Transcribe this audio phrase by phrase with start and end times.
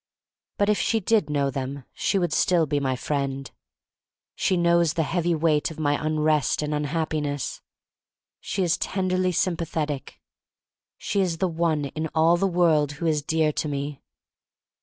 [0.57, 3.51] But if she did know them she would still be my friend.
[4.33, 7.61] She knows the heavy weight of my un rest and unhappiness.
[8.39, 10.19] She is tenderly sympathetic.
[10.97, 14.01] She is the one in all the world who is dear to me.